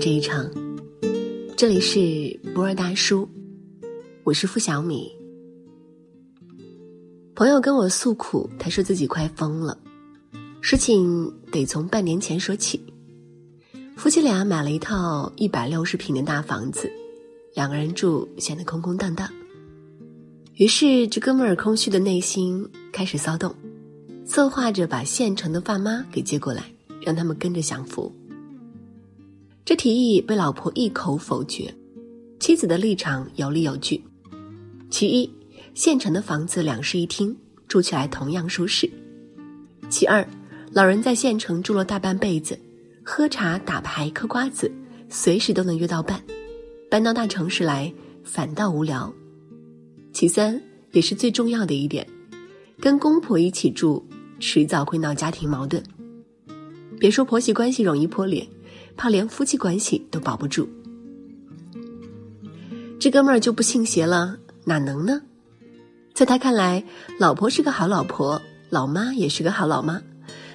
[0.00, 0.50] 这一场。
[1.58, 3.28] 这里是博尔大叔，
[4.24, 5.12] 我是付小米。
[7.34, 9.78] 朋友跟我诉苦，他说自己快疯了。
[10.62, 12.82] 事情得从半年前说起。
[13.94, 16.90] 夫妻俩买了一套一百六十平的大房子，
[17.54, 19.28] 两个人住显得空空荡荡。
[20.54, 23.54] 于是这哥们儿空虚的内心开始骚动，
[24.24, 28.10] 策划着把县城的爸妈给接过来，让他们跟着享福。
[29.64, 31.72] 这提议被老婆一口否决，
[32.38, 34.02] 妻子的立场有理有据。
[34.90, 35.30] 其一。
[35.72, 37.34] 县城的房子两室一厅，
[37.68, 38.90] 住起来同样舒适。
[39.88, 40.26] 其二，
[40.72, 42.58] 老人在县城住了大半辈子，
[43.04, 44.70] 喝茶、打牌、嗑瓜子，
[45.08, 46.20] 随时都能约到伴。
[46.90, 47.90] 搬到大城市来，
[48.24, 49.10] 反倒无聊。
[50.12, 52.04] 其三，也是最重要的一点，
[52.80, 54.04] 跟公婆一起住，
[54.40, 55.80] 迟早会闹家庭矛盾。
[56.98, 58.46] 别说婆媳关系容易破裂，
[59.00, 60.68] 怕连夫妻关系都保不住。
[63.00, 65.22] 这哥们儿就不信邪了，哪能呢？
[66.12, 66.84] 在他看来，
[67.18, 70.02] 老婆是个好老婆，老妈也是个好老妈，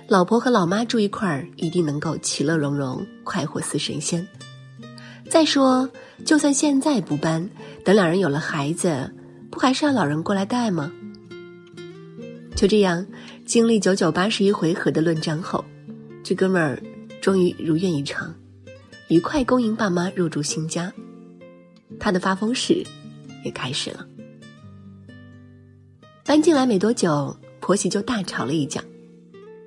[0.07, 4.27] 老婆和老妈住一块儿，一定能够其乐融融，快活似神仙。
[5.27, 5.89] 再说，
[6.23, 7.49] 就算现在不搬，
[7.83, 9.11] 等两人有了孩子，
[9.49, 10.91] 不还是要老人过来带吗？
[12.55, 13.03] 就这样，
[13.43, 15.65] 经历九九八十一回合的论战后，
[16.23, 16.79] 这哥们儿
[17.25, 18.35] 终于如愿以偿，
[19.07, 20.93] 愉快恭迎爸妈入住新家，
[21.99, 22.85] 他的发疯史
[23.43, 24.05] 也开始了。
[26.23, 28.83] 搬进来没多久，婆媳就大吵了一架，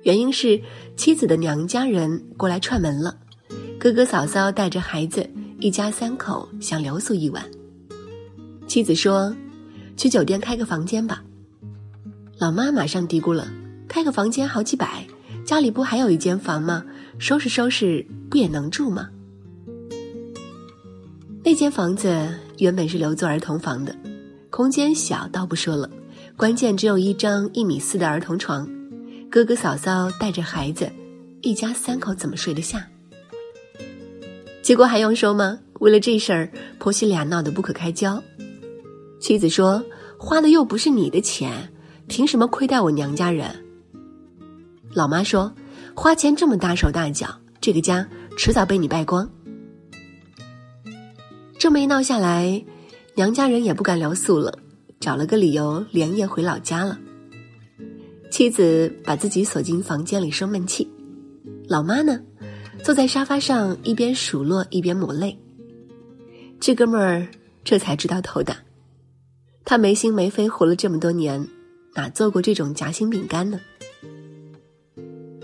[0.03, 0.61] 原因是
[0.95, 3.19] 妻子的娘家人过来串门了，
[3.77, 5.29] 哥哥嫂嫂带着孩子，
[5.59, 7.43] 一家三口想留宿一晚。
[8.67, 9.35] 妻子说
[9.97, 11.21] ：“去酒店开个房间吧。”
[12.39, 13.51] 老妈马上嘀咕了
[13.85, 15.05] ：“开个房间好几百，
[15.43, 16.85] 家里不还有一间房吗？
[17.19, 19.09] 收拾收拾不也能住吗？”
[21.45, 22.27] 那间房子
[22.57, 23.95] 原本是留作儿童房的，
[24.49, 25.89] 空间小倒不说了。
[26.35, 28.67] 关键只有一张一米四的儿童床，
[29.29, 30.89] 哥哥嫂嫂带着孩子，
[31.41, 32.87] 一家三口怎么睡得下？
[34.61, 35.59] 结果还用说吗？
[35.79, 38.21] 为了这事儿，婆媳俩闹得不可开交。
[39.19, 39.83] 妻子说
[40.17, 41.71] ：“花的又不是你的钱，
[42.07, 43.49] 凭什么亏待我娘家人？”
[44.93, 45.53] 老妈说
[46.01, 47.27] ：“花钱这么大手大脚，
[47.59, 49.29] 这个家迟早被你败光。”
[51.59, 52.63] 这么一闹下来，
[53.15, 54.57] 娘家人也不敢留宿了。
[55.01, 56.97] 找了个理由，连夜回老家了。
[58.31, 60.89] 妻子把自己锁进房间里生闷气，
[61.67, 62.17] 老妈呢，
[62.81, 65.37] 坐在沙发上一边数落一边抹泪。
[66.61, 67.27] 这哥们儿
[67.65, 68.55] 这才知道头大，
[69.65, 71.45] 他没心没肺活了这么多年，
[71.93, 73.59] 哪做过这种夹心饼干呢？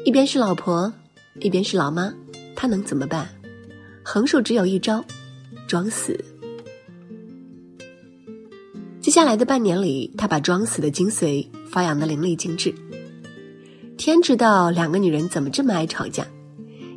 [0.05, 0.93] 一边是老婆，
[1.39, 2.13] 一边是老妈，
[2.55, 3.27] 他能怎么办？
[4.03, 5.03] 横竖只有一招，
[5.67, 6.23] 装死。
[9.01, 12.71] 接下来的半年里，他把装死的精髓发扬的淋漓尽致。
[13.97, 16.23] 天知道两个女人怎么这么爱吵架，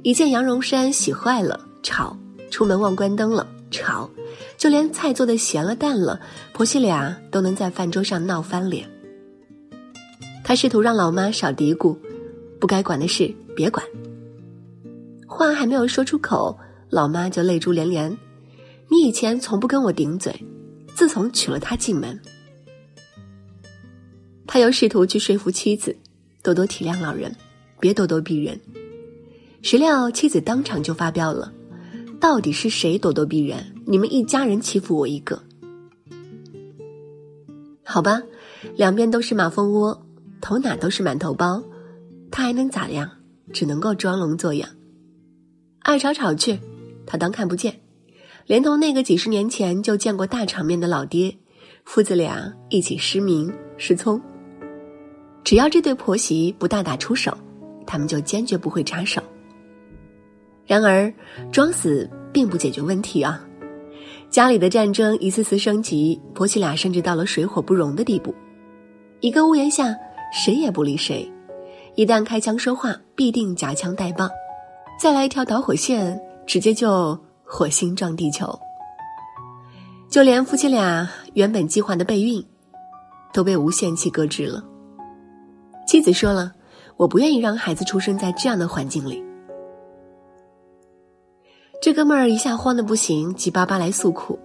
[0.03, 2.15] 一件羊绒衫洗坏了吵，
[2.51, 4.11] 出门忘关灯了吵，
[4.59, 6.21] 就连菜做的咸了淡了，
[6.53, 8.87] 婆媳俩都能在饭桌上闹翻脸。
[10.45, 11.97] 他试图让老妈少嘀咕，
[12.61, 13.85] 不该管的事别管。
[15.27, 16.59] 话还没有说出口，
[16.91, 18.17] 老妈就泪珠连连
[18.91, 20.35] ：“你以前从不跟我顶嘴。”
[20.95, 22.21] 自从娶了她进门，
[24.49, 25.97] 他又试图去说服妻子
[26.43, 27.33] 多多体谅老人，
[27.79, 28.61] 别咄咄逼人。
[29.63, 31.53] 谁料妻子当场就发飙了
[32.19, 33.65] ：“到底是谁咄咄逼人？
[33.87, 35.41] 你们一家人欺负我一个？
[37.85, 38.21] 好吧，
[38.75, 40.05] 两边都是马蜂窝，
[40.41, 41.63] 头哪都是馒头包，
[42.31, 43.11] 他还能咋样？
[43.53, 44.69] 只能够装聋作哑，
[45.81, 46.59] 爱吵吵去，
[47.07, 47.81] 他当看不见。”
[48.47, 51.35] 连同那个几十年前就见过大场面的老爹，
[51.85, 54.21] 父子俩一起失明失聪。
[55.45, 57.37] 只要这对婆媳不大打出手，
[57.87, 59.23] 他们就坚决不会插手。
[60.67, 61.13] 然而，
[61.51, 63.43] 装死并不解决问题啊！
[64.31, 68.35] 家里的战争一次次升级，婆媳俩甚至到了水火不容的地步。
[69.21, 69.95] 一个屋檐下，
[70.33, 71.31] 谁也不理谁，
[71.99, 74.31] 一旦开枪说话，必定夹枪带棒。
[75.01, 76.17] 再来一条导火线，
[76.47, 77.19] 直接就。
[77.51, 78.61] 火星撞地球，
[80.11, 82.45] 就连夫妻俩原本计划的备孕，
[83.33, 84.63] 都被无限期搁置了。
[85.87, 86.53] 妻子说了
[86.99, 89.25] ：“我不愿意让孩子出生在这样的环境里。”
[91.81, 94.39] 这哥们儿一下慌的不行，急巴巴来诉苦：“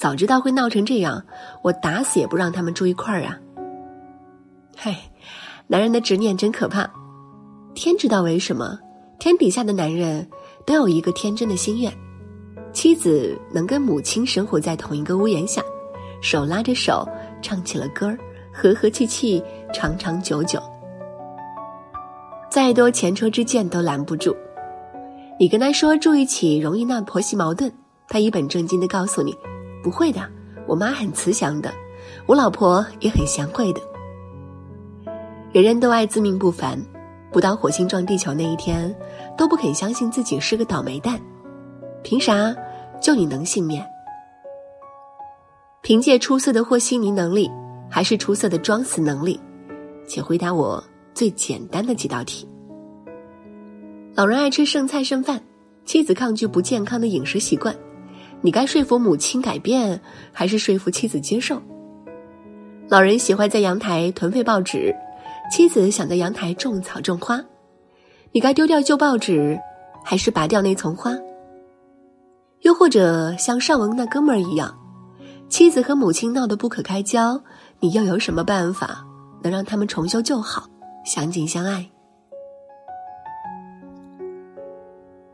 [0.00, 1.22] 早知道会闹成这样，
[1.62, 3.38] 我打死也不让他们住一块儿啊！”
[4.78, 4.94] 嗨，
[5.66, 6.88] 男人的执念真可怕。
[7.74, 8.78] 天知道为什么，
[9.18, 10.28] 天底下的男人
[10.66, 11.90] 都有一个天真的心愿。
[12.74, 15.62] 妻子能跟母亲生活在同一个屋檐下，
[16.20, 17.08] 手拉着手
[17.40, 18.18] 唱起了歌儿，
[18.52, 19.42] 和和气气，
[19.72, 20.62] 长长久久。
[22.50, 24.36] 再多前车之鉴都拦不住。
[25.40, 27.72] 你跟他说住一起容易闹婆媳矛盾，
[28.08, 29.34] 他一本正经的告诉你，
[29.82, 30.20] 不会的，
[30.66, 31.72] 我妈很慈祥的，
[32.26, 33.80] 我老婆也很贤惠的。
[35.56, 36.78] 人人都爱自命不凡，
[37.32, 38.94] 不到火星撞地球那一天，
[39.38, 41.18] 都不肯相信自己是个倒霉蛋。
[42.02, 42.54] 凭啥？
[43.00, 43.82] 就你能幸免？
[45.80, 47.50] 凭借出色的和稀泥能力，
[47.88, 49.40] 还是出色的装死能力？
[50.06, 52.46] 请回答我最简单的几道题。
[54.14, 55.40] 老人爱吃剩菜剩饭，
[55.86, 57.74] 妻子抗拒不健康的饮食习惯，
[58.42, 59.98] 你该说服母亲改变，
[60.32, 61.62] 还是说服妻子接受？
[62.90, 64.94] 老人喜欢在阳台囤废报纸，
[65.50, 67.42] 妻子想在阳台种草种花，
[68.32, 69.58] 你该丢掉旧报纸，
[70.04, 71.12] 还是拔掉那丛花？
[72.62, 74.76] 又或者像上文那哥们儿一样，
[75.48, 77.40] 妻子和母亲闹得不可开交，
[77.80, 79.06] 你又有什么办法
[79.42, 80.68] 能让他们重修旧好，
[81.04, 81.88] 相敬相爱？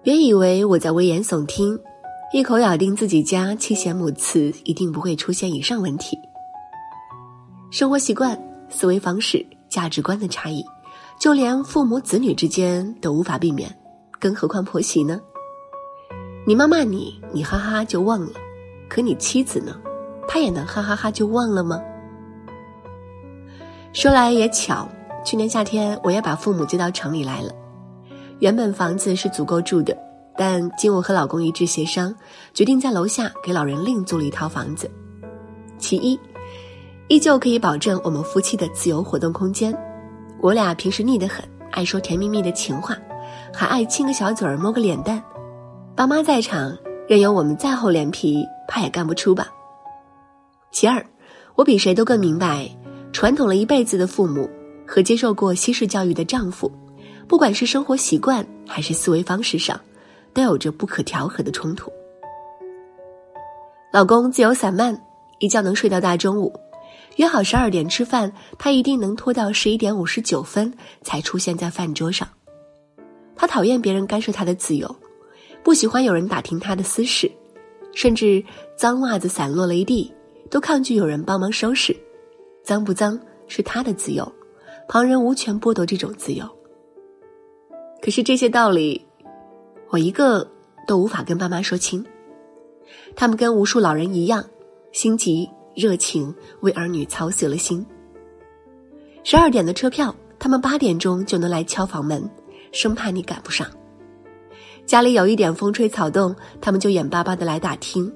[0.03, 1.79] 别以为我在危言耸听，
[2.35, 6.19] 一口咬定自己家妻贤母慈一定不会出现以上问题。
[7.71, 8.39] 生活习惯、
[8.69, 10.63] 思维方式、价值观的差异，
[11.19, 13.75] 就连父母子女之间都无法避免，
[14.21, 15.19] 更何况婆媳呢？
[16.47, 18.33] 你妈骂你，你哈哈哈就忘了；
[18.87, 19.75] 可你妻子呢，
[20.29, 21.81] 她也能哈哈哈就忘了吗？
[23.95, 24.87] 说来也巧，
[25.25, 27.51] 去年夏天我也把父母接到城里来了。
[28.41, 29.97] 原本房子是足够住的，
[30.37, 32.15] 但经我和老公一致协商，
[32.53, 34.91] 决定在楼下给老人另租了一套房子。
[35.79, 36.19] 其一，
[37.13, 39.71] 依旧可以保证我们夫妻的自由活动空间。
[40.41, 42.97] 我俩平时腻得很，爱说甜蜜蜜的情话，
[43.53, 45.23] 还爱亲个小嘴儿，摸个脸蛋。
[45.95, 46.75] 爸妈在场，
[47.07, 49.47] 任由我们再厚脸皮，怕也干不出吧。
[50.71, 51.05] 其二，
[51.55, 52.67] 我比谁都更明白，
[53.13, 54.49] 传统了一辈子的父母
[54.87, 56.73] 和接受过西式教育的丈夫，
[57.29, 59.79] 不管是生活习惯还是思维方式上，
[60.33, 61.93] 都有着不可调和的冲突。
[63.93, 64.99] 老公自由散漫，
[65.41, 66.51] 一觉能睡到大中午，
[67.17, 70.73] 约好十二点吃饭，他一定能拖到十一点五十九分
[71.03, 72.29] 才出现在饭桌上。
[73.37, 74.97] 他讨厌别人干涉他的自由。
[75.63, 77.31] 不喜欢有人打听他的私事，
[77.95, 78.43] 甚至
[78.77, 80.13] 脏袜子散落了一地，
[80.51, 81.97] 都抗拒有人帮忙收拾。
[82.65, 84.31] 脏不脏是他的自由，
[84.89, 86.45] 旁人无权剥夺这种自由。
[88.01, 89.07] 可是这些道理，
[89.89, 90.51] 我一个
[90.87, 92.05] 都无法跟爸妈说清。
[93.15, 94.45] 他们跟无数老人一样，
[94.91, 97.85] 心急热情，为儿女操碎了心。
[99.25, 102.29] 十二点的车票，他们八点钟就能来敲房门，
[102.73, 103.67] 生怕你赶不上。
[104.85, 108.13] 家里有一点风吹草动，他们就眼巴巴的来打听。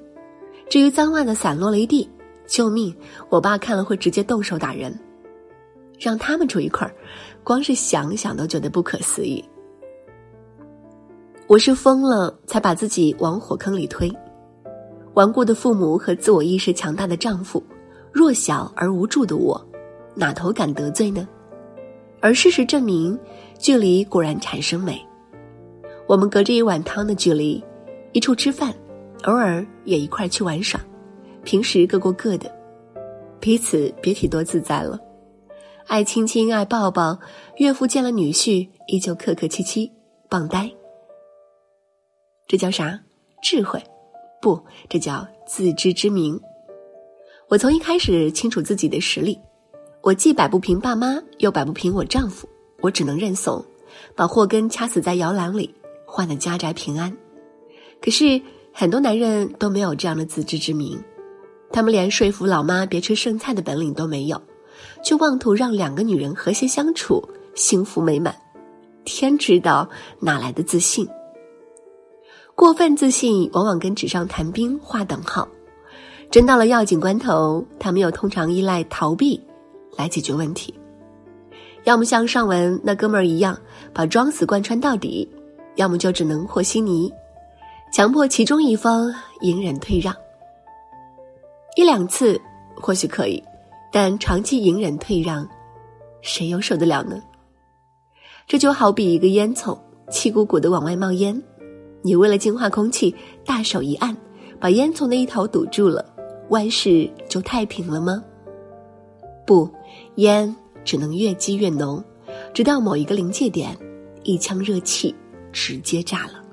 [0.68, 2.08] 至于脏袜子散落了一地，
[2.46, 2.94] 救命！
[3.30, 4.92] 我爸看了会直接动手打人。
[5.98, 6.92] 让他们住一块儿，
[7.42, 9.42] 光是想想都觉得不可思议。
[11.46, 14.12] 我是疯了才把自己往火坑里推。
[15.16, 17.62] 顽固的父母和自我意识强大的丈夫，
[18.12, 19.58] 弱小而无助的我，
[20.14, 21.26] 哪头敢得罪呢？
[22.20, 23.18] 而事实证明，
[23.58, 25.02] 距离果然产生美。
[26.06, 27.64] 我们隔着一碗汤的距离，
[28.12, 28.74] 一处吃饭，
[29.22, 30.78] 偶尔也一块去玩耍，
[31.44, 32.54] 平时各过各的，
[33.40, 35.00] 彼此别提多自在了。
[35.86, 37.18] 爱亲亲，爱抱抱，
[37.56, 39.90] 岳父见了女婿依旧客客气气，
[40.28, 40.70] 棒呆。
[42.46, 43.00] 这叫啥？
[43.42, 43.82] 智慧？
[44.46, 46.40] 不，这叫自知之明。
[47.48, 49.36] 我从一开始清楚自己的实力，
[50.02, 52.48] 我既摆不平爸妈，又摆不平我丈夫，
[52.80, 53.64] 我只能认怂，
[54.14, 55.74] 把祸根掐死在摇篮里。
[56.06, 57.12] 换的家宅平安，
[58.00, 58.40] 可是
[58.72, 60.96] 很多男人都没有这样的自知之明，
[61.72, 64.40] 他们连说服老妈别吃剩菜的本领都没有，
[65.02, 67.20] 却妄图让两个女人和谐相处、
[67.56, 68.32] 幸福美满。
[69.04, 71.04] 天知道哪来的自信？
[72.56, 75.46] 过分自信往往跟纸上谈兵划等号，
[76.30, 79.38] 真到了要紧关头，他们又通常依赖逃避
[79.94, 80.74] 来解决问题，
[81.84, 83.56] 要么像上文那哥们儿一样，
[83.92, 85.30] 把装死贯穿到底。
[85.74, 87.12] 要么就只能和稀泥，
[87.92, 90.16] 强迫其中一方隐忍退让。
[91.76, 92.40] 一两次
[92.74, 93.44] 或许可以，
[93.92, 95.46] 但长期隐忍退让，
[96.22, 97.22] 谁又受得了呢？
[98.46, 99.78] 这就好比一个烟囱，
[100.10, 101.42] 气鼓鼓的往外冒烟，
[102.06, 103.12] 你为了净化空气，
[103.44, 104.16] 大手一按，
[104.60, 106.06] 把烟囱的一头堵住了，
[106.50, 108.22] 万事就太平了吗？
[109.44, 109.68] 不，
[110.14, 112.02] 烟只能越积越浓，
[112.54, 113.76] 直到某一个临界点，
[114.22, 115.12] 一腔热气。
[115.52, 116.44] 直接炸了。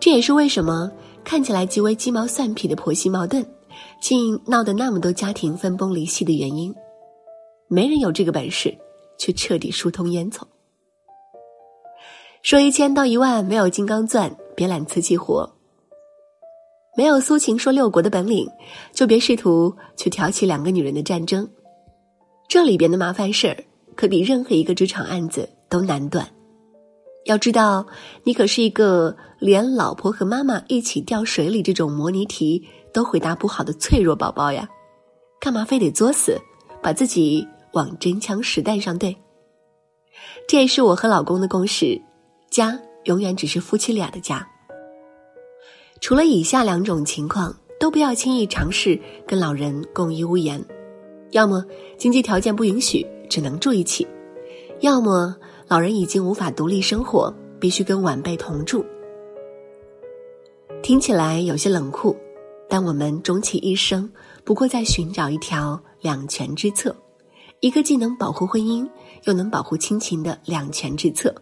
[0.00, 0.90] 这也是为什么
[1.22, 3.44] 看起来极为鸡毛蒜皮的婆媳矛盾，
[4.00, 6.74] 竟闹得那么多家庭分崩离析的原因。
[7.68, 8.74] 没人有这个本事，
[9.18, 10.40] 去彻底疏通烟囱。
[12.44, 15.50] 说一千道一万，没有金刚钻，别揽瓷器活。
[16.94, 18.46] 没有苏秦说六国的本领，
[18.92, 21.48] 就别试图去挑起两个女人的战争。
[22.46, 23.56] 这里边的麻烦事儿，
[23.96, 26.28] 可比任何一个职场案子都难断。
[27.24, 27.86] 要知道，
[28.24, 34.68] 你可是一个连老婆和妈妈一起掉水里这种模拟题都回答不好的脆弱宝宝呀！
[35.40, 36.38] 干嘛非得作死，
[36.82, 39.16] 把自己往真枪实弹上对？
[40.46, 41.98] 这也是我和老公的共识：
[42.54, 44.48] 家永远只是夫妻俩的家。
[46.00, 48.96] 除了以下两种情况，都不要轻易尝试
[49.26, 50.64] 跟老人共一屋檐。
[51.32, 51.64] 要么
[51.98, 54.06] 经济条件不允许，只能住一起；
[54.78, 55.34] 要么
[55.66, 58.84] 老人已经无法独立生活，必须跟晚辈同住。
[60.80, 62.16] 听起来有些冷酷，
[62.68, 64.08] 但我们终其一生，
[64.44, 66.94] 不过在寻找一条两全之策，
[67.58, 68.88] 一个既能保护婚姻，
[69.24, 71.34] 又能保护亲情的两全之策。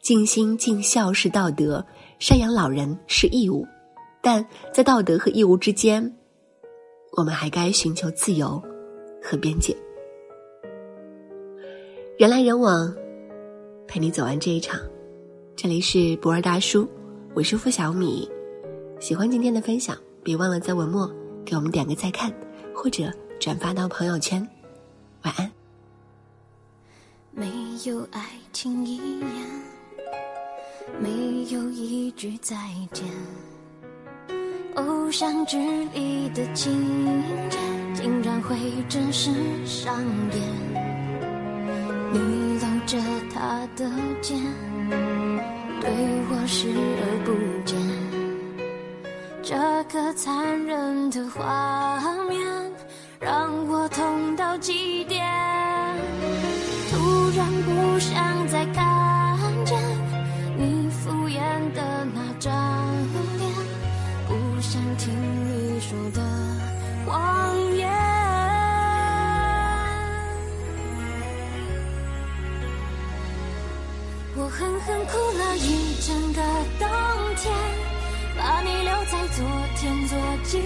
[0.00, 1.84] 尽心尽孝是道德，
[2.20, 3.66] 赡养老人是义务。
[4.20, 6.16] 但在道德和义务之间，
[7.12, 8.62] 我们还该寻求自由
[9.22, 9.76] 和边界。
[12.18, 12.92] 人来人往，
[13.86, 14.80] 陪你走完这一场。
[15.54, 16.88] 这里是博尔大叔，
[17.34, 18.28] 我是付小米。
[19.00, 21.08] 喜欢今天的分享，别忘了在文末
[21.44, 22.32] 给我们点个再看，
[22.74, 24.46] 或者转发到朋友圈。
[25.22, 25.50] 晚安。
[27.30, 27.46] 没
[27.84, 29.30] 有爱情一样，
[31.00, 32.56] 没有一句再
[32.92, 33.06] 见。
[34.74, 35.58] 偶像剧
[35.94, 36.72] 里的情
[37.50, 37.58] 节，
[37.94, 38.56] 竟然会
[38.88, 39.30] 真实
[39.66, 39.94] 上
[40.32, 40.40] 演。
[42.12, 42.18] 你
[42.58, 42.98] 搂着
[43.34, 43.90] 他的
[44.20, 44.40] 肩，
[45.80, 45.90] 对
[46.30, 46.68] 我视
[47.00, 47.32] 而不
[47.64, 47.76] 见。
[49.42, 49.56] 这
[49.92, 52.38] 个残忍的画面，
[53.18, 55.26] 让我痛到极点。
[56.90, 58.86] 突然不想再看
[64.98, 66.20] 听你说的
[67.06, 67.88] 谎言，
[74.36, 76.42] 我狠狠哭了一整个
[76.80, 76.88] 冬
[77.36, 77.54] 天，
[78.36, 80.58] 把你留在昨天做纪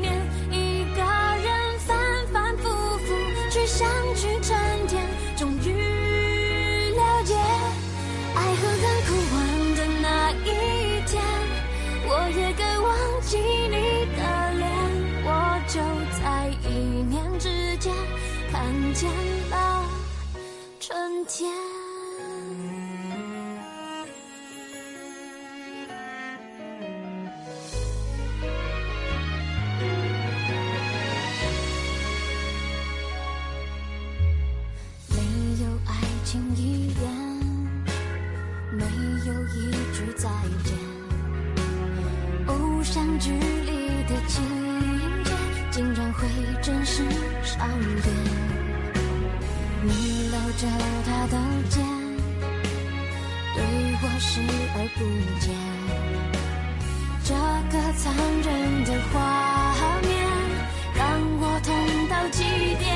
[0.00, 0.12] 念。
[0.50, 1.96] 一个人反
[2.30, 2.68] 反复
[2.98, 3.06] 复
[3.50, 4.54] 去想去沉
[4.86, 5.02] 淀，
[5.34, 5.97] 终于
[21.28, 21.52] 天。
[35.10, 35.16] 没
[35.62, 35.92] 有爱
[36.24, 37.02] 情一言，
[38.72, 38.84] 没
[39.26, 40.30] 有一句再
[40.64, 40.74] 见。
[42.46, 44.42] 偶像剧里的情
[45.24, 45.30] 节，
[45.70, 46.26] 竟然会
[46.62, 47.02] 真实
[47.44, 48.48] 上演。
[49.84, 50.17] 你
[50.52, 50.66] 着
[51.04, 51.36] 他的
[51.68, 51.84] 肩，
[53.54, 53.58] 对
[54.00, 54.40] 我视
[54.74, 55.00] 而不
[55.40, 55.46] 见。
[57.24, 57.34] 这
[57.70, 58.02] 个残
[58.42, 58.48] 忍
[58.84, 59.14] 的画
[60.02, 60.10] 面，
[60.94, 61.00] 让
[61.40, 61.68] 我痛
[62.08, 62.38] 到极
[62.78, 62.86] 点。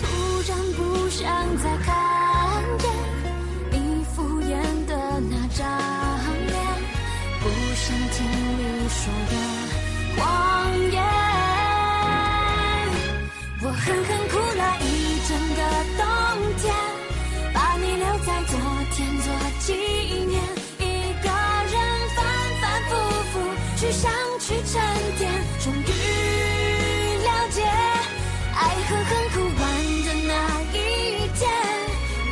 [0.00, 0.04] 突
[0.48, 0.78] 然不
[1.08, 1.55] 想
[24.64, 24.82] 沉
[25.18, 25.30] 淀，
[25.62, 25.84] 终于
[27.22, 27.62] 了解，
[28.54, 29.62] 爱恨恨苦完
[30.04, 30.30] 的那
[30.72, 30.74] 一
[31.34, 31.40] 天，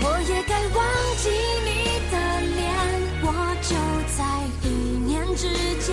[0.03, 0.79] 我也该忘
[1.19, 1.25] 记
[1.65, 1.69] 你
[2.11, 2.15] 的
[2.57, 2.63] 脸。
[3.27, 3.27] 我
[3.63, 3.71] 就
[4.17, 4.19] 在
[4.63, 4.69] 一
[5.07, 5.43] 念之
[5.81, 5.89] 间，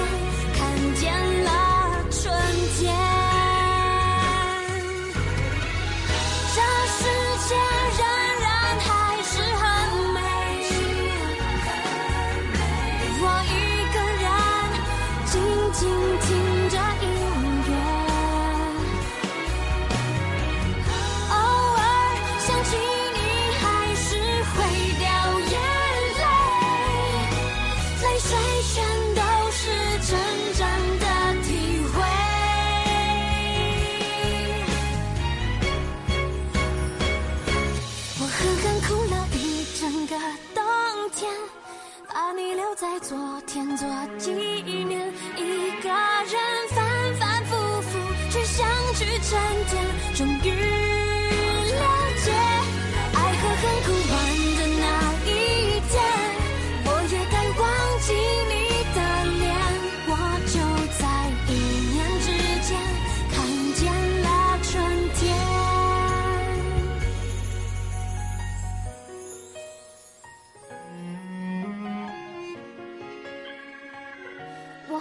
[42.34, 46.36] 你留在昨天做纪念，一个人
[46.70, 49.38] 反反复复去想去沉
[49.70, 50.81] 淀，终于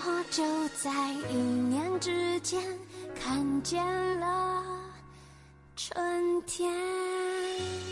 [0.02, 0.42] 我就
[0.83, 0.90] 在
[1.30, 2.62] 一念之间
[3.14, 3.85] 看见
[4.19, 4.64] 了
[5.76, 7.89] 春天。